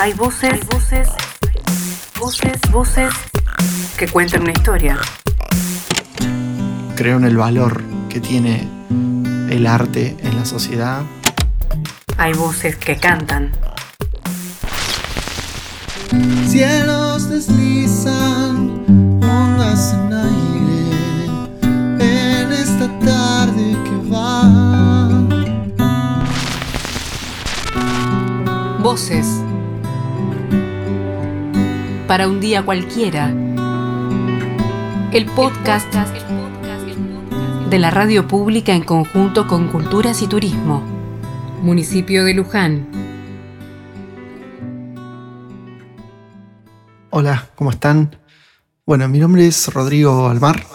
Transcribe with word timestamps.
Hay 0.00 0.14
voces, 0.14 0.52
hay 0.54 0.60
voces, 0.72 1.08
voces, 2.18 2.58
voces 2.70 3.12
que 3.98 4.08
cuentan 4.08 4.40
una 4.44 4.52
historia. 4.52 4.96
Creo 6.96 7.18
en 7.18 7.24
el 7.24 7.36
valor 7.36 7.82
que 8.08 8.18
tiene 8.18 8.66
el 9.50 9.66
arte 9.66 10.16
en 10.22 10.36
la 10.36 10.46
sociedad. 10.46 11.02
Hay 12.16 12.32
voces 12.32 12.76
que 12.76 12.96
cantan. 12.96 13.52
Cielos 16.48 17.28
deslizan, 17.28 18.86
ondas 19.22 19.92
en 19.92 20.14
aire, 20.14 20.94
en 22.00 22.52
esta 22.52 22.88
tarde 23.00 23.76
que 23.84 23.96
va. 24.10 24.48
Voces. 28.78 29.49
Para 32.10 32.26
un 32.26 32.40
día 32.40 32.64
cualquiera. 32.64 33.28
El 35.12 35.26
podcast 35.26 35.94
de 37.70 37.78
la 37.78 37.92
radio 37.92 38.26
pública 38.26 38.74
en 38.74 38.82
conjunto 38.82 39.46
con 39.46 39.68
Culturas 39.68 40.20
y 40.20 40.26
Turismo. 40.26 40.82
Municipio 41.62 42.24
de 42.24 42.34
Luján. 42.34 42.88
Hola, 47.10 47.46
¿cómo 47.54 47.70
están? 47.70 48.16
Bueno, 48.84 49.06
mi 49.06 49.20
nombre 49.20 49.46
es 49.46 49.72
Rodrigo 49.72 50.28
Almar. 50.28 50.66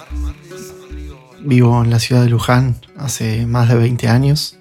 Vivo 1.42 1.84
en 1.84 1.90
la 1.90 2.00
ciudad 2.00 2.24
de 2.24 2.30
Luján 2.30 2.78
hace 2.96 3.46
más 3.46 3.68
de 3.68 3.76
20 3.76 4.08
años. 4.08 4.58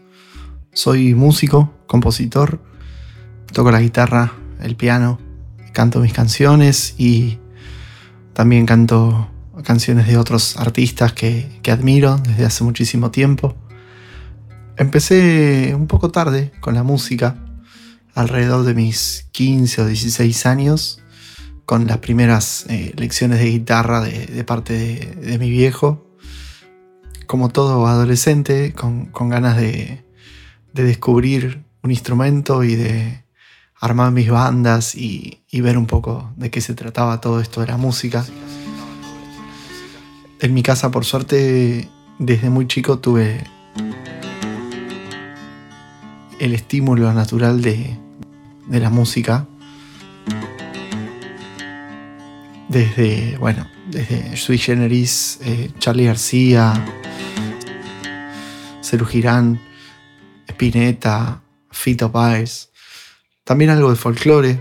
Soy 0.73 1.15
músico, 1.15 1.73
compositor, 1.87 2.59
toco 3.53 3.71
la 3.71 3.81
guitarra, 3.81 4.33
el 4.59 4.75
piano, 4.75 5.21
canto 5.75 6.01
mis 6.01 6.15
canciones 6.15 6.95
y 6.97 7.39
también 8.33 8.65
canto 8.65 9.29
canciones 9.65 10.07
de 10.07 10.17
otros 10.17 10.57
artistas 10.57 11.13
que, 11.13 11.61
que 11.63 11.71
admiro 11.71 12.17
desde 12.19 12.47
hace 12.47 12.65
muchísimo 12.65 13.11
tiempo. 13.11 13.55
Empecé 14.77 15.75
un 15.77 15.87
poco 15.87 16.11
tarde 16.11 16.53
con 16.61 16.75
la 16.75 16.83
música, 16.83 17.37
alrededor 18.15 18.65
de 18.65 18.75
mis 18.75 19.29
15 19.33 19.83
o 19.83 19.87
16 19.87 20.47
años, 20.47 21.01
con 21.65 21.87
las 21.87 21.99
primeras 21.99 22.67
eh, 22.69 22.93
lecciones 22.97 23.39
de 23.39 23.51
guitarra 23.51 24.01
de, 24.01 24.45
parte 24.45 24.75
de, 24.75 25.31
de, 25.31 25.39
mi 25.39 25.51
viejo. 25.51 26.07
Como 27.27 27.49
todo 27.49 27.87
adolescente, 27.87 28.73
con, 28.75 29.07
con 29.07 29.29
ganas 29.29 29.57
de, 29.57 30.05
de, 30.73 30.85
descubrir 30.85 31.65
un 31.83 31.91
instrumento 31.91 32.65
y 32.65 32.77
de 32.77 33.24
armar 33.85 34.13
mis 34.13 34.31
bandas 34.31 34.95
y, 34.95 35.41
ver 35.53 35.77
un 35.77 35.85
poco 35.85 36.33
de 36.37 36.51
qué 36.51 36.63
se 36.63 36.75
trataba 36.75 37.21
todo 37.21 37.39
esto 37.39 37.61
de 37.61 37.67
la 37.67 37.77
música. 37.77 38.25
En 40.41 40.55
mi 40.55 40.63
casa, 40.63 40.91
por 40.91 41.05
suerte, 41.05 41.91
desde 42.19 42.49
muy 42.49 42.67
chico 42.67 42.99
tuve 42.99 43.45
el 46.41 46.55
estímulo 46.55 47.13
natural 47.13 47.61
de, 47.61 47.99
la 48.71 48.89
música. 48.89 49.47
Desde, 52.71 53.37
bueno, 53.37 53.69
desde 53.91 54.35
Sui 54.39 54.57
Generis, 54.57 55.41
eh, 55.43 55.71
Charlie 55.79 56.07
García, 56.07 56.73
Celu 58.81 59.05
Girán, 59.05 59.61
Spinetta, 60.49 61.43
Fito 61.71 62.11
Páez. 62.11 62.71
También 63.45 63.69
algo 63.69 63.91
de 63.91 63.97
folclore, 63.97 64.59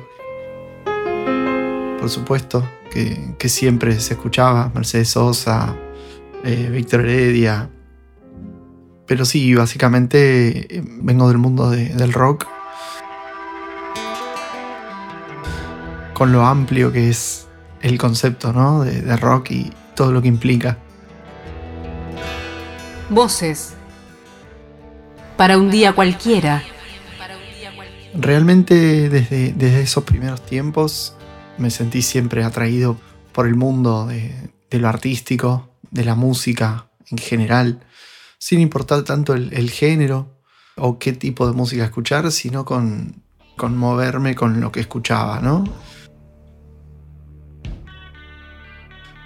por 2.02 2.10
supuesto, 2.10 2.70
que, 2.92 3.48
siempre 3.48 3.98
se 4.02 4.16
escuchaba. 4.16 4.74
Mercedes 4.76 5.08
Sosa, 5.08 5.74
eh, 6.44 6.70
Víctor 6.70 7.00
Heredia, 7.00 7.70
pero 9.08 9.24
sí, 9.24 9.56
básicamente 9.56 10.80
eh, 10.80 10.84
vengo 11.02 11.30
del 11.30 11.38
mundo 11.38 11.70
de, 11.70 11.96
del 11.96 12.12
rock. 12.12 12.46
Con 16.14 16.34
lo 16.34 16.46
amplio 16.46 16.92
que 16.92 17.10
es 17.10 17.48
el 17.82 17.98
concepto 17.98 18.52
¿no? 18.52 18.84
de, 18.84 19.02
de 19.02 19.16
rock 19.16 19.52
y 19.52 19.72
todo 19.96 20.12
lo 20.12 20.22
que 20.22 20.28
implica. 20.28 20.78
Voces. 23.10 23.76
Para 25.38 25.58
un 25.58 25.72
día 25.72 25.94
cualquiera. 25.94 26.64
Realmente 28.16 29.10
desde, 29.10 29.54
desde 29.54 29.82
esos 29.82 30.04
primeros 30.04 30.46
tiempos 30.46 31.16
me 31.58 31.72
sentí 31.72 32.02
siempre 32.02 32.44
atraído 32.44 32.98
por 33.32 33.48
el 33.48 33.56
mundo 33.56 34.06
de, 34.06 34.52
lo 34.72 34.88
artístico, 34.88 35.70
de 35.90 36.06
la 36.06 36.16
música 36.16 36.90
en 37.10 37.18
general 37.18 37.86
sin 38.38 38.60
importar 38.60 39.04
tanto 39.04 39.34
el, 39.34 39.54
el, 39.54 39.72
género 39.72 40.38
o 40.76 41.00
qué 41.00 41.14
tipo 41.14 41.48
de 41.48 41.54
música 41.54 41.86
escuchar, 41.86 42.30
sino 42.32 42.66
con, 42.66 43.24
con 43.56 43.78
moverme 43.78 44.36
con 44.36 44.60
lo 44.60 44.72
que 44.72 44.82
escuchaba, 44.82 45.40
¿no? 45.40 45.64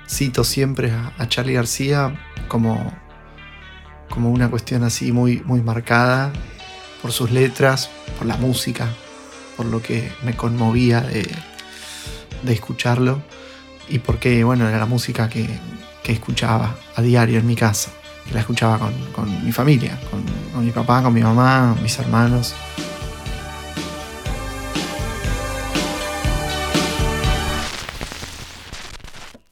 Cito 0.08 0.44
siempre 0.44 0.92
a, 0.92 1.14
a 1.18 1.28
Charlie 1.28 1.54
García 1.54 2.16
como, 2.48 2.94
como 4.10 4.30
una 4.30 4.50
cuestión 4.50 4.84
así 4.84 5.12
muy, 5.12 5.42
muy 5.46 5.62
marcada 5.62 6.32
por 7.02 7.12
sus 7.12 7.32
letras, 7.32 7.90
por 8.18 8.28
la 8.28 8.38
música, 8.38 8.90
por 9.56 9.66
lo 9.66 9.82
que 9.82 10.12
me 10.24 10.36
conmovía 10.36 11.02
de, 11.02 11.30
de 12.44 12.54
escucharlo 12.54 13.22
y 13.90 14.00
porque, 14.00 14.44
bueno, 14.44 14.68
era 14.68 14.78
la 14.78 14.86
música 14.86 15.30
que, 15.30 15.48
que 16.04 16.12
escuchaba 16.12 16.76
a 16.96 17.02
diario 17.02 17.40
en 17.40 17.48
mi 17.48 17.56
casa 17.56 17.92
que 18.28 18.34
la 18.34 18.42
escuchaba 18.42 18.78
con, 18.78 18.94
con 19.14 19.46
mi 19.46 19.52
familia, 19.52 20.00
con, 20.12 20.24
con, 20.54 20.66
mi 20.66 20.72
papá, 20.72 21.02
con 21.02 21.14
mi 21.14 21.22
mamá, 21.22 21.76
mis 21.82 21.98
hermanos. 22.00 22.54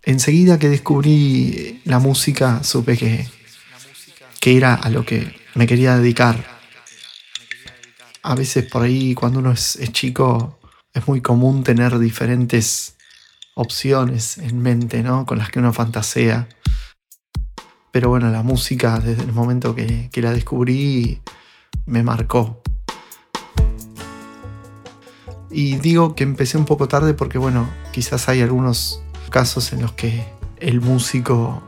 Enseguida 0.04 0.60
que 0.60 0.70
descubrí 0.70 1.82
la 1.86 2.00
música, 2.00 2.64
supe 2.64 2.98
que, 2.98 3.28
que 4.40 4.58
era 4.58 4.76
a 4.76 4.90
lo 4.90 5.06
que 5.06 5.36
me 5.56 5.66
quería 5.66 5.98
dedicar. 5.98 6.55
A 8.28 8.34
veces 8.34 8.66
por 8.66 8.82
ahí, 8.82 9.14
cuando 9.14 9.38
uno 9.38 9.52
es, 9.52 9.78
chico, 9.92 10.58
es 10.92 11.08
muy 11.08 11.22
común 11.22 11.64
tener 11.64 12.00
diferentes 12.00 12.96
opciones 13.54 14.40
en 14.40 14.64
mente, 14.64 15.04
¿no? 15.04 15.28
Con 15.28 15.38
las 15.38 15.50
que 15.50 15.60
uno 15.60 15.72
fantasea 15.72 16.48
pero 17.92 18.10
bueno, 18.10 18.30
la 18.30 18.44
música 18.44 19.00
desde 19.00 19.24
el 19.24 19.32
momento 19.32 19.74
que 19.74 20.22
la 20.22 20.34
descubrí 20.34 21.22
me 21.86 22.04
marcó. 22.04 22.62
Y 25.50 25.78
digo 25.78 26.14
que 26.14 26.26
empecé 26.26 26.58
un 26.58 26.66
poco 26.66 26.90
tarde 26.90 27.14
porque 27.14 27.38
bueno, 27.38 27.70
quizás 27.94 28.28
hay 28.28 28.42
algunos 28.42 29.02
casos 29.30 29.72
en 29.72 29.82
los 29.82 29.94
que 29.94 30.26
el 30.60 30.82
músico 30.82 31.64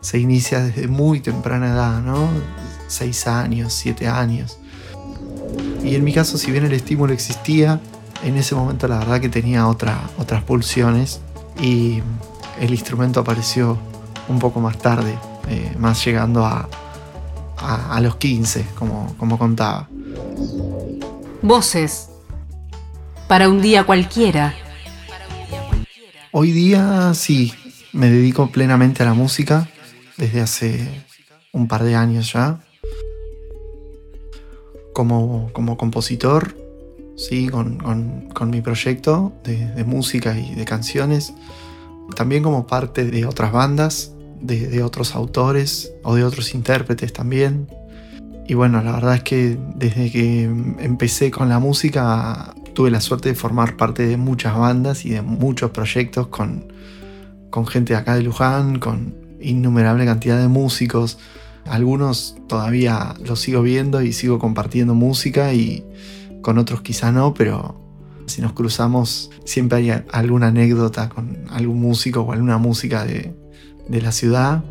se 0.00 0.20
inicia 0.20 0.62
desde 0.62 0.86
muy 0.86 1.18
temprana 1.18 1.72
edad, 1.72 2.00
¿no? 2.00 2.28
Seis 2.86 3.26
años, 3.26 3.72
siete 3.72 4.06
años. 4.06 4.58
Y 5.84 5.94
en 5.94 6.04
mi 6.04 6.12
caso, 6.12 6.38
si 6.38 6.50
bien 6.50 6.64
el 6.64 6.72
estímulo 6.72 7.12
existía, 7.12 7.80
en 8.24 8.36
ese 8.36 8.54
momento 8.54 8.86
la 8.88 8.98
verdad 8.98 9.20
que 9.20 9.28
tenía 9.28 9.66
otra, 9.66 9.98
otras 10.18 10.42
pulsiones 10.42 11.20
y 11.60 12.00
el 12.60 12.70
instrumento 12.70 13.20
apareció 13.20 13.78
un 14.28 14.38
poco 14.38 14.60
más 14.60 14.78
tarde 14.78 15.18
eh, 15.48 15.74
más 15.76 16.04
llegando 16.04 16.46
a, 16.46 16.68
a, 17.58 17.96
a, 17.96 18.00
los 18.00 18.16
15, 18.16 18.64
como, 18.76 19.14
como 19.18 19.38
contaba. 19.38 19.88
Voces. 21.42 22.08
Para 23.26 23.48
un 23.48 23.60
día 23.60 23.84
cualquiera. 23.84 24.54
Hoy 26.30 26.52
día 26.52 27.12
sí, 27.14 27.52
me 27.92 28.08
dedico 28.08 28.50
plenamente 28.50 29.02
a 29.02 29.06
la 29.06 29.14
música 29.14 29.68
desde 30.16 30.40
hace 30.40 31.04
un 31.52 31.66
par 31.66 31.82
de 31.82 31.96
años 31.96 32.32
ya. 32.32 32.60
Como, 34.92 35.50
como 35.52 35.76
compositor, 35.76 36.56
sí, 37.16 37.48
con, 37.48 37.78
con, 38.34 38.50
mi 38.50 38.60
proyecto 38.60 39.32
de, 39.44 39.66
de 39.66 39.84
música 39.84 40.38
y 40.38 40.54
de 40.54 40.64
canciones. 40.64 41.32
También 42.16 42.42
como 42.42 42.66
parte 42.66 43.04
de 43.04 43.24
otras 43.24 43.52
bandas 43.52 44.12
de, 44.40 44.68
de, 44.68 44.82
otros 44.82 45.14
autores 45.14 45.92
o 46.02 46.14
de 46.14 46.24
otros 46.24 46.54
intérpretes 46.54 47.12
también. 47.12 47.68
Y 48.46 48.54
bueno, 48.54 48.82
la 48.82 48.92
verdad 48.92 49.14
es 49.14 49.22
que 49.22 49.58
desde 49.76 50.10
que 50.10 50.42
empecé 50.42 51.30
con 51.30 51.48
la 51.48 51.58
música 51.58 52.54
tuve 52.74 52.90
la 52.90 53.00
suerte 53.00 53.28
de 53.28 53.34
formar 53.34 53.76
parte 53.76 54.06
de 54.06 54.16
muchas 54.16 54.56
bandas 54.56 55.04
y 55.04 55.10
de 55.10 55.22
muchos 55.22 55.70
proyectos 55.70 56.28
con, 56.28 56.72
con 57.50 57.66
gente 57.66 57.92
de 57.92 58.00
acá 58.00 58.14
de 58.14 58.22
Luján, 58.22 58.78
con 58.78 59.14
innumerable 59.40 60.04
cantidad 60.04 60.38
de 60.38 60.48
músicos. 60.48 61.18
Algunos 61.66 62.36
todavía 62.48 63.14
los 63.24 63.40
sigo 63.40 63.62
viendo 63.62 64.02
y 64.02 64.12
sigo 64.12 64.38
compartiendo 64.38 64.94
música 64.94 65.54
y 65.54 65.84
con 66.42 66.58
otros 66.58 66.82
quizá 66.82 67.12
no, 67.12 67.34
pero, 67.34 67.80
Si 68.26 68.40
nos 68.40 68.52
cruzamos, 68.52 69.30
siempre 69.44 69.78
hay 69.78 70.04
alguna 70.12 70.48
anécdota 70.48 71.08
con 71.08 71.44
algún 71.50 71.80
músico 71.80 72.20
o 72.20 72.32
alguna 72.32 72.56
música 72.56 73.04
de, 73.04 73.34
la 73.88 74.12
ciudad. 74.12 74.62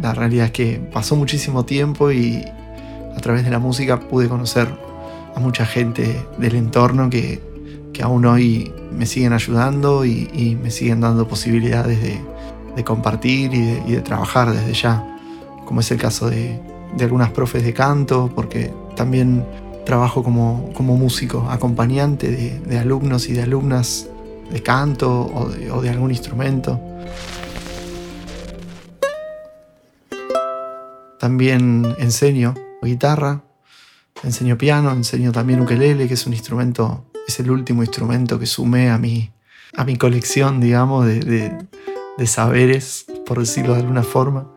La 0.00 0.14
realidad 0.14 0.46
es 0.46 0.52
que 0.52 0.88
pasó 0.92 1.16
muchísimo 1.16 1.64
tiempo 1.64 2.12
y 2.12 2.44
a 3.16 3.20
través 3.20 3.44
de 3.44 3.50
la 3.50 3.58
música 3.58 3.98
pude 3.98 4.28
conocer 4.28 4.68
a 5.34 5.40
mucha 5.40 5.64
gente 5.66 6.24
del 6.38 6.54
entorno 6.54 7.10
que, 7.10 7.40
que 7.92 8.02
aún 8.02 8.24
hoy 8.24 8.72
me 8.92 9.06
siguen 9.06 9.32
ayudando 9.32 10.04
y, 10.04 10.28
y 10.32 10.56
me 10.56 10.70
siguen 10.70 11.00
dando 11.00 11.26
posibilidades 11.26 12.00
de, 12.00 12.20
de 12.76 12.84
compartir 12.84 13.52
y 13.54 13.60
de, 13.60 13.82
y 13.86 13.92
de, 13.92 14.00
trabajar 14.02 14.52
desde 14.52 14.72
ya, 14.72 15.09
como 15.70 15.82
es 15.82 15.90
el 15.92 15.98
caso 15.98 16.28
de, 16.28 16.60
algunas 16.98 17.30
profes 17.30 17.62
de 17.62 17.72
canto, 17.72 18.28
porque 18.34 18.72
también 18.96 19.46
trabajo 19.86 20.24
como, 20.24 20.72
como 20.74 20.96
músico, 20.96 21.46
acompañante 21.48 22.58
de, 22.66 22.76
alumnos 22.76 23.28
y 23.28 23.34
de 23.34 23.42
alumnas 23.42 24.08
de 24.50 24.64
canto 24.64 25.30
o 25.32 25.48
de, 25.48 25.70
o 25.70 25.80
de 25.80 25.90
algún 25.90 26.10
instrumento. 26.10 26.80
También 31.20 31.94
enseño 32.00 32.54
guitarra, 32.82 33.44
enseño 34.24 34.58
piano, 34.58 34.90
enseño 34.90 35.30
también 35.30 35.60
ukelele, 35.60 36.08
que 36.08 36.14
es 36.14 36.26
un 36.26 36.32
instrumento, 36.32 37.04
es 37.28 37.38
el 37.38 37.48
último 37.52 37.84
instrumento 37.84 38.40
que 38.40 38.46
sumé 38.46 38.90
a 38.90 38.98
mi, 38.98 39.30
a 39.76 39.84
mi 39.84 39.96
colección, 39.96 40.58
digamos, 40.58 41.06
de, 41.06 41.20
de, 41.20 41.58
de 42.18 42.26
saberes, 42.26 43.06
por 43.24 43.38
decirlo 43.38 43.74
de 43.74 43.82
alguna 43.82 44.02
forma. 44.02 44.48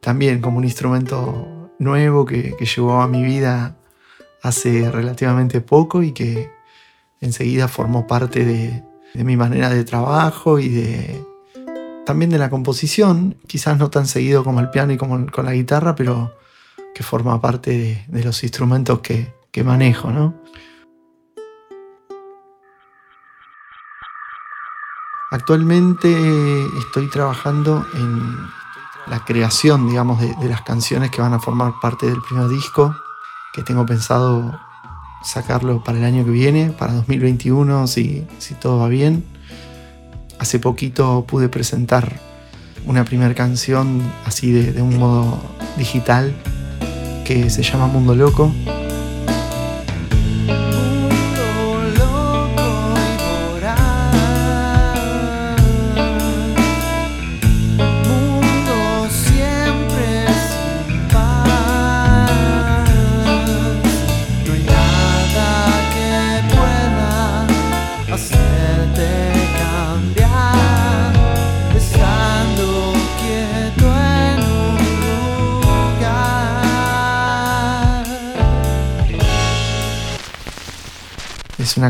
También 0.00 0.40
como 0.40 0.58
un 0.58 0.64
instrumento 0.64 1.72
nuevo 1.78 2.24
que, 2.24 2.56
que 2.56 2.66
llegó 2.66 3.00
a 3.00 3.08
mi 3.08 3.22
vida 3.22 3.76
hace 4.42 4.90
relativamente 4.90 5.60
poco 5.60 6.02
y 6.02 6.12
que 6.12 6.50
enseguida 7.20 7.68
formó 7.68 8.06
parte 8.06 8.44
de, 8.44 8.82
de 9.14 9.24
mi 9.24 9.36
manera 9.36 9.68
de 9.70 9.84
trabajo 9.84 10.58
y 10.58 10.68
de, 10.68 11.24
también 12.06 12.30
de 12.30 12.38
la 12.38 12.50
composición, 12.50 13.36
quizás 13.46 13.78
no 13.78 13.90
tan 13.90 14.06
seguido 14.06 14.44
como 14.44 14.60
el 14.60 14.70
piano 14.70 14.92
y 14.92 14.96
como 14.96 15.26
con 15.30 15.44
la 15.44 15.52
guitarra, 15.52 15.94
pero 15.94 16.34
que 16.94 17.02
forma 17.02 17.40
parte 17.40 17.70
de, 17.70 18.04
de 18.08 18.24
los 18.24 18.42
instrumentos 18.42 19.00
que, 19.00 19.34
que 19.50 19.64
manejo, 19.64 20.10
¿no? 20.10 20.34
Actualmente 25.32 26.08
estoy 26.78 27.08
trabajando 27.08 27.86
en 27.94 28.59
la 29.10 29.24
creación, 29.24 29.88
digamos, 29.88 30.20
de, 30.20 30.48
las 30.48 30.62
canciones 30.62 31.10
que 31.10 31.20
van 31.20 31.34
a 31.34 31.40
formar 31.40 31.74
parte 31.82 32.06
del 32.06 32.22
primer 32.22 32.48
disco, 32.48 32.94
que 33.52 33.62
tengo 33.62 33.84
pensado 33.84 34.58
sacarlo 35.24 35.82
para 35.82 35.98
el 35.98 36.04
año 36.04 36.24
que 36.24 36.30
viene, 36.30 36.70
para 36.70 36.92
2021, 36.94 37.88
si, 37.88 38.26
si 38.38 38.54
todo 38.54 38.78
va 38.78 38.88
bien. 38.88 39.24
Hace 40.38 40.60
poquito 40.60 41.26
pude 41.26 41.48
presentar 41.48 42.20
una 42.86 43.04
primera 43.04 43.34
canción 43.34 44.00
así 44.24 44.52
de 44.52 44.80
un 44.80 44.96
modo 44.98 45.38
digital 45.76 46.32
que 47.26 47.50
se 47.50 47.62
llama 47.62 47.88
Mundo 47.88 48.14
Loco. 48.14 48.50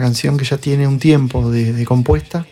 Canción 0.01 0.37
que 0.37 0.45
ya 0.45 0.59
tiene 0.59 0.87
un 0.87 0.99
tiempo 0.99 1.51
de, 1.51 1.85
compuesta 1.85 2.47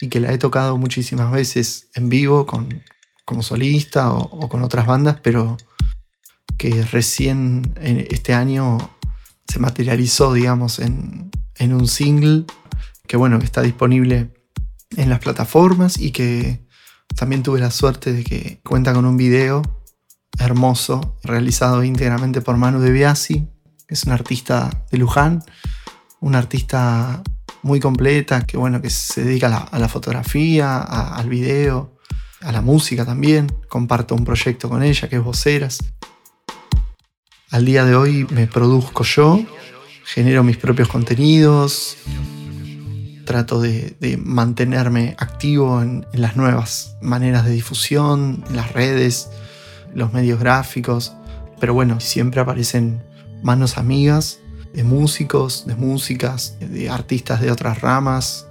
y 0.00 0.08
que 0.08 0.20
la 0.20 0.32
he 0.32 0.38
tocado 0.38 0.76
muchísimas 0.78 1.30
veces 1.30 1.88
en 1.94 2.08
vivo 2.08 2.46
con, 2.46 2.82
como 3.24 3.42
solista 3.42 4.12
o, 4.12 4.22
o, 4.22 4.48
con 4.48 4.62
otras 4.62 4.86
bandas, 4.86 5.18
pero 5.22 5.56
que 6.58 6.82
recién 6.84 7.72
en 7.80 8.06
este 8.10 8.34
año 8.34 8.78
se 9.48 9.58
materializó, 9.58 10.32
digamos, 10.32 10.78
en, 10.78 11.30
en 11.56 11.72
un 11.72 11.86
single 11.86 12.44
que, 13.06 13.16
bueno, 13.16 13.38
que 13.38 13.44
está 13.44 13.62
disponible 13.62 14.32
en 14.96 15.10
las 15.10 15.20
plataformas 15.20 15.98
y 15.98 16.10
que 16.10 16.66
también 17.16 17.42
tuve 17.42 17.60
la 17.60 17.70
suerte 17.70 18.12
de 18.12 18.24
que 18.24 18.60
cuenta 18.64 18.92
con 18.92 19.04
un 19.04 19.16
video 19.16 19.62
hermoso 20.38 21.18
realizado 21.22 21.84
íntegramente 21.84 22.40
por 22.40 22.56
Manu 22.56 22.80
de 22.80 22.90
Biasi, 22.90 23.48
es 23.92 24.04
una 24.04 24.14
artista 24.14 24.70
de 24.90 24.98
Luján, 24.98 25.44
una 26.20 26.38
artista 26.38 27.22
muy 27.62 27.78
completa, 27.78 28.46
que 28.46 28.56
bueno, 28.56 28.80
que 28.80 28.90
se 28.90 29.22
dedica 29.22 29.68
a 29.70 29.78
la, 29.78 29.88
fotografía, 29.88 30.78
al 30.80 31.28
video, 31.28 31.96
a 32.40 32.52
la 32.52 32.60
música 32.60 33.04
también. 33.04 33.46
Comparto 33.68 34.14
un 34.14 34.24
proyecto 34.24 34.68
con 34.68 34.82
ella 34.82 35.08
que 35.08 35.16
es 35.16 35.22
Voceras. 35.22 35.78
Al 37.50 37.64
día 37.66 37.84
de 37.84 37.94
hoy 37.94 38.26
me 38.30 38.46
produzco 38.46 39.04
yo, 39.04 39.40
genero 40.04 40.42
mis 40.42 40.56
propios 40.56 40.88
contenidos, 40.88 41.98
trato 43.26 43.60
de, 43.60 43.94
de 44.00 44.16
mantenerme 44.16 45.14
activo 45.18 45.82
en, 45.82 46.06
en, 46.12 46.22
las 46.22 46.34
nuevas 46.34 46.96
maneras 47.02 47.44
de 47.44 47.50
difusión, 47.50 48.42
en 48.48 48.56
las 48.56 48.72
redes, 48.72 49.28
los 49.94 50.14
medios 50.14 50.40
gráficos, 50.40 51.12
pero 51.60 51.74
bueno, 51.74 52.00
siempre 52.00 52.40
aparecen 52.40 53.02
manos 53.42 53.78
amigas 53.78 54.40
de 54.72 54.84
músicos, 54.84 55.66
de 55.66 55.74
músicas, 55.74 56.56
de 56.60 56.88
artistas 56.88 57.40
de 57.40 57.50
otras 57.50 57.80
ramas, 57.80 58.46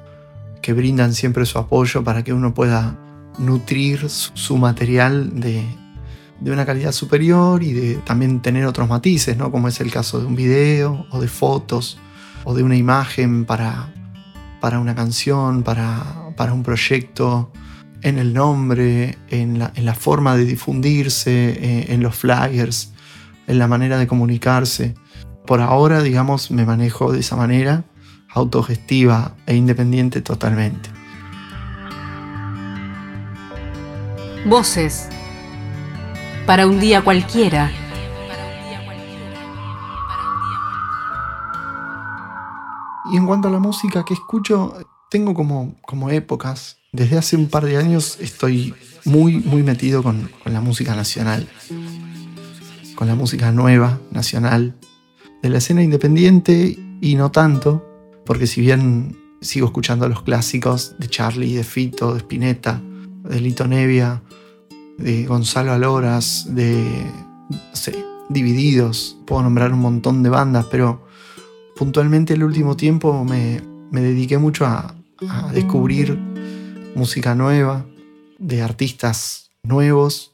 que 0.61 0.73
brindan 0.73 1.13
siempre 1.13 1.45
su 1.45 1.57
apoyo 1.57 2.03
para 2.03 2.23
que 2.23 2.33
uno 2.33 2.53
pueda 2.53 2.97
nutrir 3.39 4.09
su 4.09 4.57
material 4.57 5.39
de, 5.39 5.65
de 6.39 6.51
una 6.51 6.65
calidad 6.65 6.91
superior 6.91 7.63
y 7.63 7.73
de 7.73 7.95
también 7.95 8.41
tener 8.41 8.65
otros 8.65 8.87
matices, 8.87 9.37
¿no? 9.37 9.51
como 9.51 9.67
es 9.67 9.79
el 9.79 9.91
caso 9.91 10.19
de 10.19 10.25
un 10.25 10.35
video 10.35 11.07
o 11.09 11.19
de 11.19 11.27
fotos 11.27 11.97
o 12.43 12.53
de 12.53 12.63
una 12.63 12.75
imagen 12.75 13.45
para, 13.45 13.93
para 14.59 14.79
una 14.79 14.93
canción, 14.93 15.63
para, 15.63 16.33
para 16.35 16.53
un 16.53 16.63
proyecto, 16.63 17.51
en 18.03 18.17
el 18.17 18.33
nombre, 18.33 19.17
en 19.29 19.59
la, 19.59 19.71
en 19.75 19.85
la 19.85 19.93
forma 19.93 20.35
de 20.35 20.45
difundirse, 20.45 21.31
eh, 21.31 21.85
en 21.89 22.01
los 22.01 22.15
flyers, 22.15 22.90
en 23.51 23.59
la 23.59 23.67
manera 23.67 23.97
de 23.97 24.07
comunicarse. 24.07 24.95
Por 25.45 25.59
ahora, 25.59 26.01
digamos, 26.01 26.51
me 26.51 26.65
manejo 26.65 27.11
de 27.11 27.19
esa 27.19 27.35
manera, 27.35 27.83
autogestiva 28.29 29.35
e 29.45 29.55
independiente 29.55 30.21
totalmente. 30.21 30.89
Voces. 34.45 35.09
Para 36.45 36.65
un 36.65 36.79
día 36.79 37.03
cualquiera. 37.03 37.69
Y 43.11 43.17
en 43.17 43.27
cuanto 43.27 43.49
a 43.49 43.51
la 43.51 43.59
música 43.59 44.05
que 44.05 44.13
escucho, 44.13 44.77
tengo 45.09 45.33
como, 45.33 45.75
como 45.81 46.09
épocas. 46.09 46.77
Desde 46.93 47.17
hace 47.17 47.35
un 47.35 47.49
par 47.49 47.65
de 47.65 47.75
años 47.75 48.17
estoy 48.21 48.73
muy, 49.03 49.39
muy 49.39 49.61
metido 49.61 50.01
con, 50.03 50.29
con 50.41 50.53
la 50.53 50.61
música 50.61 50.95
nacional 50.95 51.49
con 53.01 53.07
la 53.07 53.15
música 53.15 53.51
nueva, 53.51 53.99
nacional, 54.11 54.75
de 55.41 55.49
la 55.49 55.57
escena 55.57 55.81
independiente 55.81 56.77
y 57.01 57.15
no 57.15 57.31
tanto, 57.31 57.83
porque 58.27 58.45
si 58.45 58.61
bien 58.61 59.17
sigo 59.41 59.65
escuchando 59.65 60.07
los 60.07 60.21
clásicos 60.21 60.93
de 60.99 61.07
Charlie, 61.07 61.55
de 61.55 61.63
Fito, 61.63 62.13
de 62.13 62.19
Spinetta, 62.19 62.79
de 63.23 63.41
Lito 63.41 63.67
Nevia, 63.67 64.21
de 64.99 65.25
Gonzalo 65.25 65.71
Aloras, 65.71 66.45
de, 66.53 67.11
Divididos, 68.29 69.17
puedo 69.25 69.41
nombrar 69.41 69.73
un 69.73 69.79
montón 69.79 70.21
de 70.21 70.29
bandas, 70.29 70.67
pero 70.69 71.07
puntualmente 71.75 72.35
el 72.35 72.43
último 72.43 72.77
tiempo 72.77 73.25
me, 73.25 73.63
me 73.89 74.01
dediqué 74.01 74.37
mucho 74.37 74.67
a, 74.67 74.93
a 75.27 75.51
descubrir 75.51 76.19
música 76.93 77.33
nueva, 77.33 77.83
de 78.37 78.61
artistas 78.61 79.49
nuevos, 79.63 80.30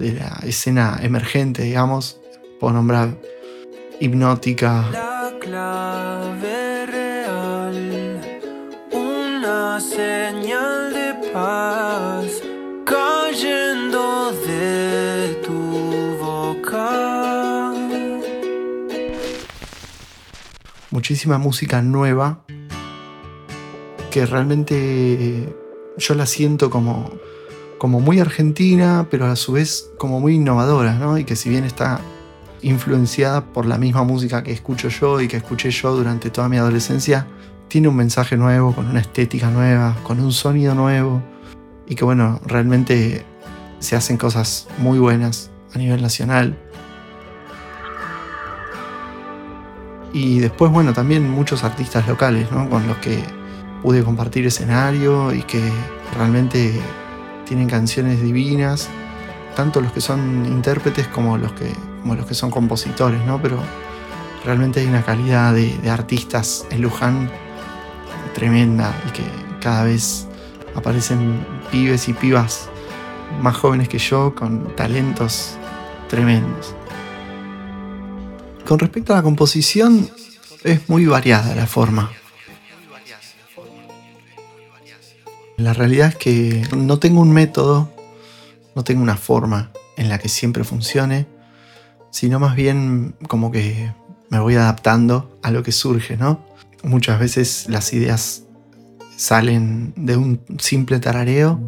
de 0.00 0.12
la 0.14 0.40
escena 0.42 0.98
emergente, 1.02 1.62
digamos. 1.62 2.20
Puedo 2.58 2.74
nombrar 2.74 3.16
Hipnótica. 4.00 4.88
La 4.90 5.32
clave 5.40 6.86
real, 6.86 8.20
una 8.92 9.80
señal 9.80 10.92
de 10.92 11.30
paz 11.32 12.42
cayendo 12.84 14.32
de 14.32 15.34
tu 15.44 16.16
boca. 16.18 17.20
muchísima 20.90 21.38
música 21.38 21.82
nueva 21.82 22.44
que 24.10 24.26
realmente 24.26 25.48
yo 25.96 26.14
la 26.14 26.26
siento 26.26 26.68
como, 26.68 27.10
como 27.80 27.98
muy 27.98 28.20
argentina, 28.20 29.06
pero 29.10 29.24
a 29.24 29.36
su 29.36 29.52
vez 29.52 29.90
como 29.96 30.20
muy 30.20 30.34
innovadora, 30.34 30.92
¿no? 30.98 31.16
Y 31.16 31.24
que 31.24 31.34
si 31.34 31.48
bien 31.48 31.64
está 31.64 31.98
influenciada 32.60 33.42
por 33.42 33.64
la 33.64 33.78
misma 33.78 34.04
música 34.04 34.42
que 34.42 34.52
escucho 34.52 34.90
yo 34.90 35.18
y 35.22 35.28
que 35.28 35.38
escuché 35.38 35.70
yo 35.70 35.96
durante 35.96 36.28
toda 36.28 36.50
mi 36.50 36.58
adolescencia, 36.58 37.26
tiene 37.68 37.88
un 37.88 37.96
mensaje 37.96 38.36
nuevo, 38.36 38.74
con 38.74 38.86
una 38.86 39.00
estética 39.00 39.48
nueva, 39.48 39.96
con 40.02 40.20
un 40.20 40.30
sonido 40.30 40.74
nuevo, 40.74 41.22
y 41.88 41.94
que 41.94 42.04
bueno, 42.04 42.38
realmente 42.44 43.24
se 43.78 43.96
hacen 43.96 44.18
cosas 44.18 44.68
muy 44.76 44.98
buenas 44.98 45.50
a 45.74 45.78
nivel 45.78 46.02
nacional. 46.02 46.58
Y 50.12 50.40
después, 50.40 50.70
bueno, 50.70 50.92
también 50.92 51.30
muchos 51.30 51.64
artistas 51.64 52.06
locales, 52.06 52.52
¿no? 52.52 52.68
Con 52.68 52.86
los 52.86 52.98
que 52.98 53.22
pude 53.82 54.04
compartir 54.04 54.44
escenario 54.44 55.32
y 55.32 55.40
que 55.44 55.62
realmente 56.14 56.78
tienen 57.50 57.68
canciones 57.68 58.22
divinas, 58.22 58.88
tanto 59.56 59.80
los 59.80 59.90
que 59.90 60.00
son 60.00 60.46
intérpretes 60.46 61.08
como 61.08 61.36
los 61.36 61.50
que, 61.54 61.72
como 62.00 62.14
los 62.14 62.24
que 62.24 62.34
son 62.34 62.48
compositores, 62.48 63.20
¿no? 63.26 63.42
Pero 63.42 63.58
realmente 64.44 64.78
hay 64.78 64.86
una 64.86 65.02
calidad 65.02 65.52
de, 65.52 65.76
de 65.78 65.90
artistas 65.90 66.64
en 66.70 66.80
Luján 66.80 67.28
tremenda 68.36 68.94
y 69.08 69.10
que 69.10 69.24
cada 69.60 69.82
vez 69.82 70.28
aparecen 70.76 71.44
pibes 71.72 72.08
y 72.08 72.12
pibas 72.12 72.68
más 73.42 73.56
jóvenes 73.56 73.88
que 73.88 73.98
yo 73.98 74.32
con 74.32 74.76
talentos 74.76 75.56
tremendos. 76.08 76.76
Con 78.64 78.78
respecto 78.78 79.12
a 79.12 79.16
la 79.16 79.22
composición, 79.24 80.08
es 80.62 80.88
muy 80.88 81.04
variada 81.06 81.52
la 81.56 81.66
forma. 81.66 82.12
La 85.70 85.74
realidad 85.74 86.08
es 86.08 86.16
que 86.16 86.66
no 86.76 86.98
tengo 86.98 87.20
un 87.20 87.30
método, 87.30 87.88
no 88.74 88.82
tengo 88.82 89.04
una 89.04 89.16
forma 89.16 89.70
en 89.96 90.08
la 90.08 90.18
que 90.18 90.28
siempre 90.28 90.64
funcione, 90.64 91.28
sino 92.10 92.40
más 92.40 92.56
bien 92.56 93.14
como 93.28 93.52
que 93.52 93.92
me 94.30 94.40
voy 94.40 94.56
adaptando 94.56 95.38
a 95.44 95.52
lo 95.52 95.62
que 95.62 95.70
surge, 95.70 96.16
¿no? 96.16 96.44
Muchas 96.82 97.20
veces 97.20 97.66
las 97.68 97.92
ideas 97.92 98.42
salen 99.16 99.92
de 99.94 100.16
un 100.16 100.40
simple 100.58 100.98
tarareo 100.98 101.60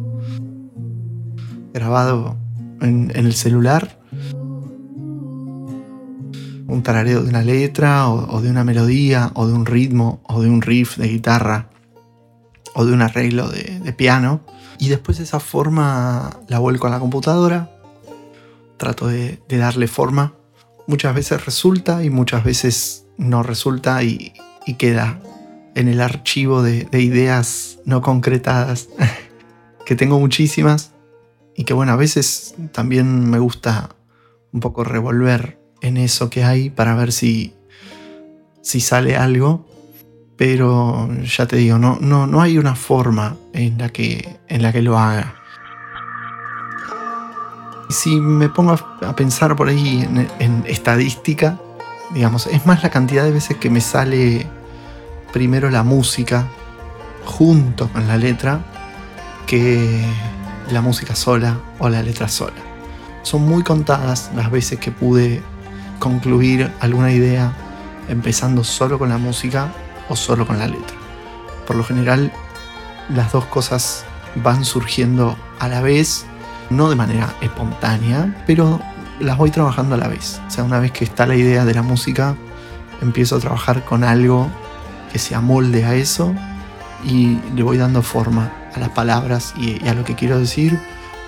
grabado 1.73 2.35
en, 2.81 3.09
el 3.15 3.33
celular, 3.33 4.01
un 6.67 6.83
tarareo 6.83 7.23
de 7.23 7.29
una 7.29 7.41
letra 7.41 8.09
o, 8.09 8.41
de 8.41 8.49
una 8.49 8.65
melodía 8.65 9.31
o 9.33 9.47
de 9.47 9.53
un 9.53 9.65
ritmo 9.65 10.21
o 10.25 10.41
de 10.41 10.49
un 10.49 10.61
riff 10.61 10.97
de 10.97 11.07
guitarra 11.07 11.69
o 12.75 12.85
de 12.85 12.93
un 12.93 13.01
arreglo 13.01 13.49
de, 13.49 13.93
piano. 13.93 14.41
Y 14.79 14.89
después 14.89 15.19
esa 15.19 15.39
forma 15.39 16.39
la 16.47 16.59
vuelco 16.59 16.87
a 16.87 16.89
la 16.89 16.99
computadora, 16.99 17.71
trato 18.77 19.07
de, 19.07 19.39
darle 19.47 19.87
forma, 19.87 20.33
muchas 20.87 21.15
veces 21.15 21.45
resulta 21.45 22.03
y 22.03 22.09
muchas 22.09 22.43
veces 22.43 23.05
no 23.17 23.43
resulta 23.43 24.03
y 24.03 24.33
queda 24.77 25.19
en 25.75 25.87
el 25.87 26.01
archivo 26.01 26.61
de, 26.61 26.87
ideas 26.93 27.79
no 27.85 28.01
concretadas, 28.01 28.89
que 29.85 29.95
tengo 29.95 30.19
muchísimas 30.19 30.91
y 31.55 31.65
que 31.65 31.73
bueno, 31.73 31.91
a 31.91 31.97
veces 31.97 32.55
también 32.71 33.29
me 33.29 33.39
gusta 33.39 33.89
un 34.51 34.59
poco 34.59 34.83
revolver 34.83 35.59
en 35.81 35.97
eso 35.97 36.29
que 36.29 36.43
hay 36.43 36.69
para 36.69 36.95
ver 36.95 37.11
si, 37.11 37.53
si 38.61 38.79
sale 38.79 39.15
algo, 39.17 39.65
pero 40.37 41.09
ya 41.23 41.45
te 41.45 41.57
digo, 41.57 41.77
no, 41.77 41.97
no, 42.01 42.27
no 42.27 42.41
hay 42.41 42.57
una 42.57 42.75
forma 42.75 43.35
en 43.53 43.77
la 43.77 43.89
que, 43.89 44.39
en 44.47 44.61
la 44.61 44.71
que 44.71 44.81
lo 44.81 44.97
haga. 44.97 45.35
Si 47.89 48.19
me 48.19 48.49
pongo 48.49 48.75
a 49.01 49.15
pensar 49.15 49.55
por 49.55 49.69
ahí 49.69 50.01
en, 50.01 50.27
en 50.39 50.63
estadística, 50.67 51.59
digamos, 52.13 52.47
es 52.47 52.65
más 52.65 52.81
la 52.81 52.89
cantidad 52.89 53.23
de 53.23 53.31
veces 53.31 53.57
que 53.57 53.69
me 53.69 53.81
sale 53.81 54.47
primero 55.31 55.69
la 55.69 55.83
música 55.83 56.47
junto 57.25 57.87
con 57.89 58.07
la 58.07 58.17
letra 58.17 58.63
que 59.45 60.03
la 60.71 60.81
música 60.81 61.15
sola 61.15 61.59
o 61.79 61.89
la 61.89 62.01
letra 62.01 62.27
sola. 62.27 62.61
Son 63.21 63.43
muy 63.43 63.63
contadas 63.63 64.31
las 64.35 64.49
veces 64.49 64.79
que 64.79 64.91
pude 64.91 65.41
concluir 65.99 66.71
alguna 66.79 67.11
idea 67.11 67.53
empezando 68.09 68.63
solo 68.63 68.99
con 68.99 69.09
la 69.09 69.17
música 69.17 69.71
o 70.09 70.15
solo 70.15 70.45
con 70.45 70.59
la 70.59 70.67
letra. 70.67 70.95
Por 71.65 71.75
lo 71.75 71.83
general, 71.83 72.31
las 73.09 73.31
dos 73.31 73.45
cosas 73.45 74.05
van 74.35 74.65
surgiendo 74.65 75.37
a 75.59 75.67
la 75.67 75.81
vez, 75.81 76.25
no 76.69 76.89
de 76.89 76.95
manera 76.95 77.33
espontánea, 77.41 78.43
pero 78.47 78.79
las 79.19 79.37
voy 79.37 79.51
trabajando 79.51 79.95
a 79.95 79.97
la 79.97 80.07
vez. 80.07 80.41
O 80.47 80.51
sea, 80.51 80.63
una 80.63 80.79
vez 80.79 80.91
que 80.91 81.03
está 81.03 81.25
la 81.25 81.35
idea 81.35 81.65
de 81.65 81.73
la 81.73 81.81
música, 81.81 82.35
empiezo 83.01 83.35
a 83.35 83.39
trabajar 83.39 83.83
con 83.85 84.03
algo 84.03 84.49
que 85.11 85.19
se 85.19 85.35
amolde 85.35 85.85
a 85.85 85.95
eso 85.95 86.33
y 87.03 87.39
le 87.55 87.63
voy 87.63 87.77
dando 87.77 88.01
forma 88.01 88.51
a 88.73 88.79
las 88.79 88.89
palabras 88.89 89.53
y, 89.57 89.87
a 89.87 89.93
lo 89.93 90.03
que 90.03 90.15
quiero 90.15 90.39
decir 90.39 90.79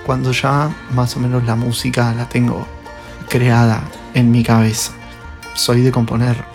cuando 0.05 0.32
ya 0.32 0.70
más 0.91 1.15
o 1.17 1.20
menos 1.20 1.44
la 1.46 1.55
música 1.55 2.13
la 2.13 2.29
tengo 2.29 2.67
creada 3.29 3.82
en 4.13 4.32
mi 4.32 4.44
cabeza. 4.44 4.91
Soy 5.55 5.82
de 5.82 5.91
componer 5.91 6.46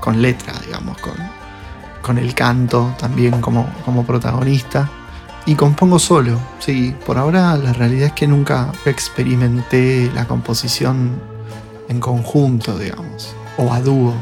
con 0.00 0.20
letra, 0.20 0.52
digamos, 0.66 0.98
con, 0.98 1.14
con 2.02 2.18
el 2.18 2.34
canto 2.34 2.94
también 2.98 3.40
como, 3.40 3.68
como 3.84 4.04
protagonista. 4.04 4.90
Y 5.46 5.54
compongo 5.54 5.98
solo, 5.98 6.38
sí. 6.58 6.94
Por 7.06 7.16
ahora 7.16 7.56
la 7.56 7.72
realidad 7.72 8.08
es 8.08 8.12
que 8.12 8.26
nunca 8.26 8.70
experimenté 8.84 10.10
la 10.14 10.26
composición 10.26 11.20
en 11.88 12.00
conjunto, 12.00 12.78
digamos, 12.78 13.34
o 13.56 13.72
a 13.72 13.80
dúo. 13.80 14.14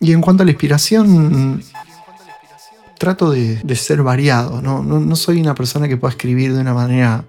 Y 0.00 0.12
en 0.12 0.20
cuanto 0.20 0.42
a 0.42 0.46
la 0.46 0.52
inspiración, 0.52 1.62
trato 2.98 3.30
de, 3.30 3.76
ser 3.76 4.02
variado, 4.02 4.62
¿no? 4.62 4.82
¿no? 4.82 5.16
soy 5.16 5.40
una 5.40 5.54
persona 5.54 5.88
que 5.88 5.96
pueda 5.96 6.12
escribir 6.12 6.54
de 6.54 6.60
una 6.60 6.74
manera 6.74 7.24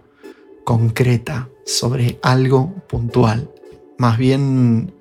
concreta 0.63 1.49
sobre 1.65 2.19
algo 2.21 2.73
puntual. 2.87 3.49
Más 3.97 4.17
bien 4.17 4.93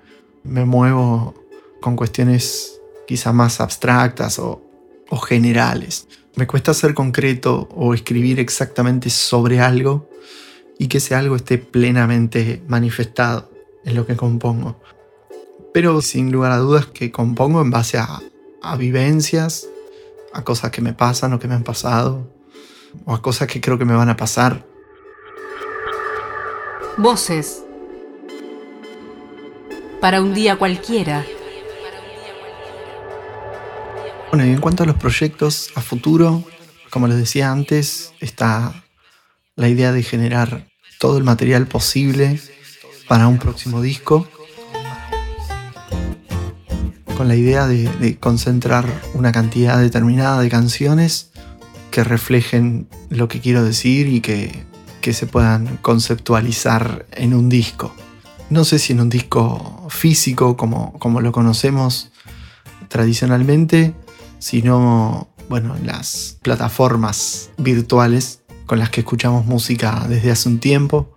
me 0.43 0.65
muevo 0.65 1.35
con 1.81 1.97
cuestiones 1.97 2.81
quizá 3.07 3.33
más 3.33 3.61
abstractas 3.61 4.39
o, 4.39 4.63
o 5.09 5.19
generales. 5.19 6.09
Me 6.35 6.47
cuesta 6.47 6.75
ser 6.75 6.95
concreto 6.95 7.69
o 7.75 7.95
escribir 7.95 8.41
exactamente 8.41 9.11
sobre 9.11 9.61
algo 9.61 10.09
y 10.79 10.89
que 10.89 10.99
ese 10.99 11.15
algo 11.15 11.37
esté 11.37 11.59
plenamente 11.59 12.63
manifestado 12.67 13.51
en 13.85 13.95
lo 13.95 14.07
que 14.07 14.17
compongo 14.17 14.77
pero 15.77 16.01
sin 16.01 16.33
lugar 16.33 16.53
a 16.53 16.57
dudas 16.57 16.87
que 16.87 17.13
compongo 17.13 17.61
en 17.61 17.71
base 17.71 17.99
a, 17.99 18.23
vivencias, 18.79 19.69
a 20.33 20.43
cosas 20.43 20.71
que 20.71 20.81
me 20.81 20.95
pasan 20.95 21.35
o 21.35 21.39
que 21.39 21.49
me 21.49 21.55
han 21.55 21.65
pasado, 21.65 22.33
o 23.05 23.13
a 23.13 23.21
cosas 23.21 23.47
que 23.47 23.61
creo 23.61 23.77
que 23.77 23.85
me 23.85 23.95
van 23.95 24.09
a 24.09 24.17
pasar. 24.17 24.65
Voces. 26.97 27.63
Para 30.01 30.23
un 30.23 30.33
día 30.33 30.57
cualquiera. 30.57 31.27
Bueno, 34.37 34.51
y 34.51 34.53
en 34.53 34.61
cuanto 34.61 34.83
a 34.83 34.87
los 34.87 34.97
proyectos 34.97 35.71
a 35.77 35.81
futuro, 35.81 36.45
como 36.91 37.09
les 37.09 37.17
decía 37.17 37.51
antes, 37.51 38.13
está 38.21 38.85
la 39.55 39.71
idea 39.71 39.93
de 39.93 40.03
generar 40.03 40.69
todo 40.99 41.17
el 41.17 41.25
material 41.25 41.67
posible 41.67 42.39
para 43.09 43.29
un 43.29 43.39
próximo 43.39 43.81
disco 43.81 44.29
con 47.17 47.29
la 47.29 47.35
idea 47.35 47.67
de, 47.67 48.19
concentrar 48.21 48.85
una 49.15 49.33
cantidad 49.33 49.81
determinada 49.81 50.43
de 50.43 50.51
canciones 50.51 51.31
que 51.91 52.05
reflejen 52.05 52.89
lo 53.09 53.29
que 53.29 53.41
quiero 53.41 53.65
decir 53.65 54.07
y 54.07 54.21
que, 54.21 54.67
se 55.15 55.27
puedan 55.27 55.79
conceptualizar 55.79 57.07
en 57.13 57.33
un 57.33 57.49
disco. 57.49 57.95
No 58.51 58.67
sé 58.67 58.79
si 58.79 58.93
en 58.93 59.01
un 59.01 59.09
disco 59.09 59.87
físico 59.89 60.59
como, 60.59 60.93
como 60.99 61.23
lo 61.23 61.33
conocemos 61.33 62.11
tradicionalmente, 62.89 63.95
sino 64.39 65.29
bueno, 65.49 65.77
en 65.77 65.87
las 65.87 66.39
plataformas 66.43 67.51
virtuales 67.57 68.41
con 68.67 68.79
las 68.79 68.91
que 68.91 69.01
escuchamos 69.01 69.47
música 69.47 70.07
desde 70.09 70.31
hace 70.31 70.49
un 70.49 70.59
tiempo. 70.59 71.17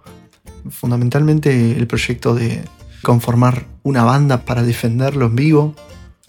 Fundamentalmente 0.69 1.77
el 1.77 1.87
proyecto 1.87 2.35
de 2.35 2.63
conformar 3.01 3.65
una 3.83 4.03
banda 4.03 4.45
para 4.45 4.63
defenderlo 4.63 5.27
en 5.27 5.35
vivo, 5.35 5.75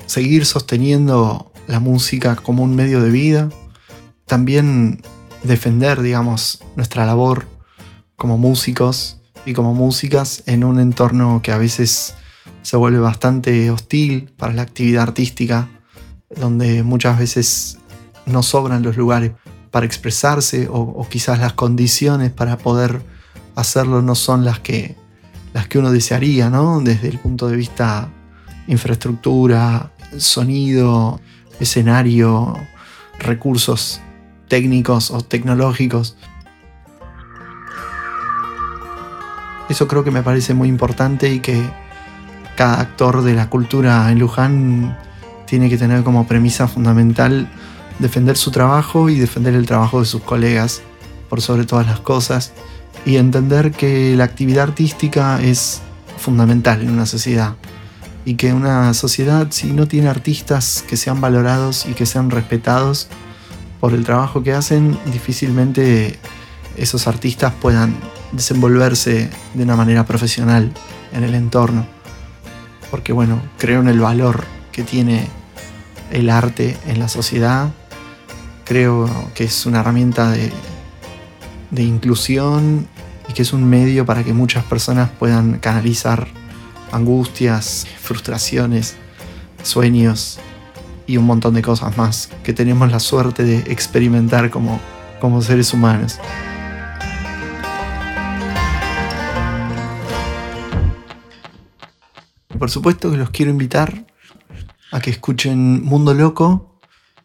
seguir 0.06 0.47
sosteniendo 0.47 1.52
la 1.66 1.80
música 1.80 2.37
como 2.37 2.62
un 2.62 2.75
medio 2.75 3.02
de 3.02 3.11
vida, 3.11 3.50
también 4.26 5.02
defender, 5.42 6.00
digamos, 6.00 6.62
nuestra 6.76 7.06
labor 7.06 7.47
como 8.16 8.38
músicos 8.38 9.20
y 9.44 9.52
como 9.52 9.75
músicas 9.75 10.42
en 10.47 10.64
un 10.64 10.80
entorno 10.80 11.40
que 11.42 11.52
a 11.52 11.59
veces 11.59 12.14
se 12.62 12.76
vuelve 12.76 12.99
bastante 12.99 13.70
hostil 13.70 14.30
para 14.37 14.52
la 14.52 14.62
actividad 14.62 15.02
artística, 15.02 15.68
donde 16.30 16.82
muchas 16.82 17.18
veces 17.18 17.78
no 18.26 18.42
sobran 18.42 18.82
los 18.82 18.96
lugares 18.96 19.32
para 19.70 19.87
expresarse 19.87 20.68
o, 20.70 21.06
quizás 21.08 21.38
las 21.38 21.52
condiciones 21.52 22.30
para 22.30 22.58
poder 22.58 23.02
hacerlo 23.54 24.02
no 24.02 24.14
son 24.14 24.44
las 24.44 24.60
que, 24.60 24.96
las 25.52 25.68
que 25.68 25.78
uno 25.78 25.92
desearía, 25.92 26.50
¿no? 26.50 26.80
Desde 26.80 27.08
el 27.08 27.18
punto 27.18 27.49
de 27.49 27.56
vista 27.56 28.08
infraestructura, 28.66 29.92
sonido, 30.16 31.20
escenario, 31.58 32.56
recursos 33.18 34.00
técnicos 34.49 35.10
o 35.10 35.20
tecnológicos. 35.20 36.16
Eso 39.68 39.87
creo 39.87 40.02
que 40.02 40.10
me 40.10 40.22
parece 40.22 40.52
muy 40.54 40.68
importante 40.68 41.32
y 41.32 41.40
que 41.40 41.62
cada 42.56 42.80
actor 42.80 43.22
de 43.22 43.34
la 43.34 43.49
cultura 43.49 44.10
en 44.10 44.18
Luján 44.18 44.99
tiene 45.50 45.69
que 45.69 45.76
tener 45.76 46.04
como 46.04 46.28
premisa 46.28 46.69
fundamental 46.69 47.50
defender 47.99 48.37
su 48.37 48.52
trabajo 48.52 49.11
y 49.11 49.19
defender 49.19 49.54
el 49.54 49.66
trabajo 49.66 49.99
de 49.99 50.07
sus 50.07 50.23
colegas 50.23 50.80
por 51.28 51.40
sobre 51.40 51.64
todas 51.64 51.87
las 51.87 51.99
cosas 51.99 52.52
y 53.04 53.16
entender 53.16 53.73
que 53.73 54.14
la 54.16 54.23
actividad 54.23 54.69
artística 54.69 55.42
es 55.42 55.83
fundamental 56.19 56.83
en 56.83 56.90
una 56.90 57.04
sociedad 57.04 57.57
y 58.25 58.35
que 58.35 58.52
una 58.52 58.95
sociedad 58.95 59.49
si 59.50 59.73
no 59.73 59.88
tiene 59.88 60.09
artistas 60.09 60.85
que 60.88 60.97
sean 60.97 61.21
valorados 61.21 61.85
y 61.87 61.95
que 61.95 62.07
sean 62.07 62.30
respetados 62.30 63.09
por 63.80 63.92
el 63.92 64.04
trabajo 64.04 64.45
que 64.45 64.52
hacen, 64.52 64.97
difícilmente 65.07 66.16
esos 66.76 67.09
artistas 67.09 67.52
puedan 67.61 67.97
desenvolverse 68.30 69.30
de 69.54 69.62
una 69.64 69.75
manera 69.75 70.07
profesional 70.07 70.73
en 71.12 71.25
el 71.25 71.35
entorno. 71.35 71.87
Porque 72.90 73.12
bueno, 73.12 73.42
creo 73.59 73.80
en 73.80 73.88
el 73.88 73.99
valor 73.99 74.45
que 74.71 74.85
tiene 74.85 75.28
el 76.11 76.31
arte 76.31 76.76
en 76.87 76.99
la 76.99 77.09
sociedad, 77.09 77.71
creo 78.64 79.09
que 79.35 79.45
es 79.45 79.67
una 79.67 79.81
herramienta 79.81 80.31
de, 80.31 80.52
inclusión 81.83 82.87
y 83.29 83.33
que 83.33 83.43
es 83.43 83.52
un 83.52 83.64
medio 83.64 84.05
para 84.07 84.25
que 84.25 84.33
muchas 84.33 84.64
personas 84.64 85.11
puedan 85.19 85.59
canalizar 85.59 86.29
angustias, 86.93 87.87
frustraciones, 88.00 88.97
sueños 89.62 90.38
y 91.07 91.17
un 91.17 91.26
montón 91.26 91.55
de 91.55 91.62
cosas 91.62 91.97
más 91.97 92.29
que 92.45 92.52
tenemos 92.52 92.90
la 92.90 93.00
suerte 93.00 93.45
de 93.45 93.59
experimentar 93.73 94.50
como, 94.50 94.81
como 95.21 95.43
seres 95.43 95.73
humanos. 95.73 96.19
Por 102.59 102.71
supuesto 102.71 103.11
que 103.11 103.17
los 103.17 103.31
quiero 103.31 103.50
invitar 103.50 104.05
a 104.90 105.00
que 105.00 105.11
escuchen 105.11 105.82
Mundo 105.85 106.14
Loco, 106.14 106.78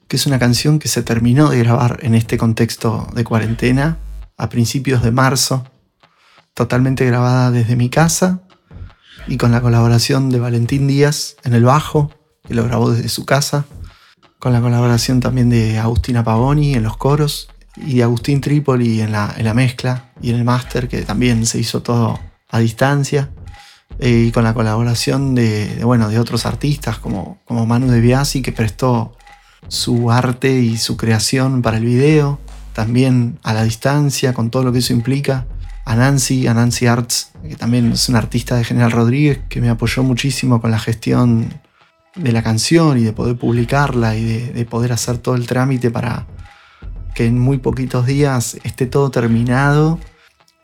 que 0.07 0.17
es 0.17 0.25
una 0.27 0.39
canción 0.39 0.79
que 0.79 0.87
se 0.87 1.03
terminó 1.03 1.49
de 1.49 1.59
grabar 1.59 1.99
en 2.01 2.15
este 2.15 2.37
contexto 2.37 3.07
de 3.15 3.23
cuarentena 3.23 3.97
a 4.37 4.49
principios 4.49 5.01
de 5.01 5.11
marzo, 5.11 5.65
totalmente 6.53 7.05
grabada 7.05 7.51
desde 7.51 7.75
mi 7.75 7.89
casa 7.89 8.43
y 9.27 9.37
con 9.37 9.51
la 9.51 9.61
colaboración 9.61 10.29
de 10.29 10.39
Valentín 10.39 10.87
Díaz 10.87 11.35
en 11.43 11.53
el 11.53 11.63
bajo, 11.63 12.11
que 12.47 12.53
lo 12.53 12.63
grabó 12.63 12.91
desde 12.91 13.09
su 13.09 13.25
casa, 13.25 13.65
con 14.39 14.53
la 14.53 14.61
colaboración 14.61 15.19
también 15.19 15.49
de 15.49 15.79
Agustina 15.79 16.23
Pavoni 16.23 16.75
en 16.75 16.83
los 16.83 16.97
coros 16.97 17.49
y 17.75 17.95
de 17.95 18.03
Agustín 18.03 18.41
Tripoli 18.41 19.01
en 19.01 19.11
la, 19.11 19.33
en 19.35 19.45
la 19.45 19.53
mezcla 19.53 20.11
y 20.21 20.29
en 20.29 20.35
el 20.35 20.43
máster, 20.43 20.87
que 20.87 21.01
también 21.01 21.45
se 21.45 21.59
hizo 21.59 21.81
todo 21.81 22.19
a 22.49 22.59
distancia, 22.59 23.31
eh, 23.99 24.25
y 24.27 24.31
con 24.31 24.43
la 24.43 24.53
colaboración 24.53 25.35
de, 25.35 25.79
bueno, 25.83 26.09
de 26.09 26.19
otros 26.19 26.45
artistas 26.45 26.99
como, 26.99 27.39
como 27.45 27.65
Manu 27.65 27.87
de 27.87 28.01
Biasi, 28.01 28.41
que 28.41 28.51
prestó 28.51 29.13
su 29.67 30.11
arte 30.11 30.59
y 30.59 30.77
su 30.77 30.97
creación 30.97 31.61
para 31.61 31.77
el 31.77 31.85
video, 31.85 32.39
también 32.73 33.39
a 33.43 33.53
la 33.53 33.63
distancia, 33.63 34.33
con 34.33 34.49
todo 34.49 34.63
lo 34.63 34.71
que 34.71 34.79
eso 34.79 34.93
implica 34.93 35.47
a 35.85 35.95
Nancy, 35.95 36.47
a 36.47 36.53
Nancy 36.53 36.87
Arts, 36.87 37.31
que 37.47 37.55
también 37.55 37.91
es 37.91 38.09
una 38.09 38.17
artista 38.17 38.55
de 38.57 38.63
General 38.63 38.91
Rodríguez, 38.91 39.39
que 39.47 39.61
me 39.61 39.69
apoyó 39.69 40.03
muchísimo 40.03 40.59
con 40.59 40.71
la 40.71 40.79
gestión 40.79 41.61
de 42.15 42.31
la 42.31 42.41
canción 42.41 42.97
y 42.97 43.03
de 43.03 43.13
poder 43.13 43.37
publicarla 43.37 44.15
y 44.15 44.23
de, 44.23 44.65
poder 44.65 44.91
hacer 44.91 45.19
todo 45.19 45.35
el 45.35 45.45
trámite 45.45 45.91
para 45.91 46.25
que 47.13 47.25
en 47.25 47.39
muy 47.39 47.59
poquitos 47.59 48.05
días 48.05 48.57
esté 48.63 48.87
todo 48.87 49.11
terminado, 49.11 49.99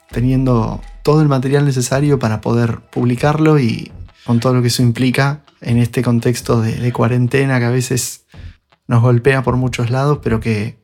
teniendo 0.09 0.81
todo 1.03 1.21
el 1.21 1.27
material 1.27 1.65
necesario 1.65 2.19
para 2.19 2.41
poder 2.41 2.81
publicarlo 2.91 3.59
y 3.59 3.91
con 4.25 4.39
todo 4.39 4.53
lo 4.53 4.61
que 4.61 4.67
eso 4.67 4.83
implica 4.83 5.43
en 5.61 5.77
este 5.77 6.01
contexto 6.01 6.61
de, 6.61 6.91
cuarentena 6.91 7.59
que 7.59 7.65
a 7.65 7.69
veces 7.69 8.25
nos 8.87 9.01
golpea 9.01 9.43
por 9.43 9.55
muchos 9.55 9.89
lados, 9.89 10.19
pero 10.21 10.39
que 10.39 10.79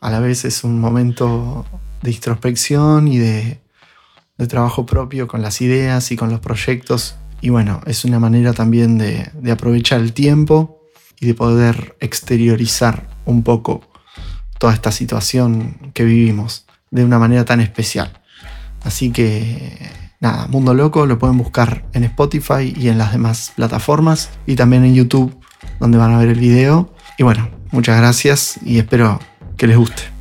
a 0.00 0.10
la 0.10 0.20
vez 0.20 0.44
es 0.44 0.64
un 0.64 0.80
momento 0.80 1.66
de 2.02 2.10
introspección 2.10 3.08
y 3.08 3.18
de, 3.18 3.60
trabajo 4.48 4.84
propio 4.84 5.26
con 5.26 5.40
las 5.40 5.60
ideas 5.62 6.12
y 6.12 6.16
con 6.16 6.30
los 6.30 6.40
proyectos. 6.40 7.16
Y 7.40 7.48
bueno, 7.48 7.80
es 7.86 8.04
una 8.04 8.20
manera 8.20 8.52
también 8.52 8.98
de, 8.98 9.30
aprovechar 9.50 10.00
el 10.00 10.12
tiempo 10.12 10.82
y 11.18 11.26
de 11.26 11.34
poder 11.34 11.96
exteriorizar 12.00 13.08
un 13.24 13.42
poco 13.42 13.80
toda 14.58 14.74
esta 14.74 14.92
situación 14.92 15.90
que 15.94 16.04
vivimos 16.04 16.66
de 16.90 17.04
una 17.04 17.18
manera 17.18 17.44
tan 17.44 17.60
especial. 17.60 18.22
Así 18.86 19.10
que 19.10 19.90
nada, 20.20 20.46
Mundo 20.46 20.72
Loco 20.72 21.06
lo 21.06 21.18
pueden 21.18 21.36
buscar 21.36 21.84
en 21.92 22.04
Spotify 22.04 22.72
y 22.74 22.88
en 22.88 22.98
las 22.98 23.12
demás 23.12 23.52
plataformas 23.56 24.30
y 24.46 24.54
también 24.54 24.84
en 24.84 24.94
YouTube 24.94 25.36
donde 25.80 25.98
van 25.98 26.14
a 26.14 26.18
ver 26.18 26.28
el 26.28 26.38
video. 26.38 26.94
Y 27.18 27.24
bueno, 27.24 27.50
muchas 27.72 27.98
gracias 27.98 28.58
y 28.64 28.78
espero 28.78 29.18
que 29.56 29.66
les 29.66 29.76
guste. 29.76 30.15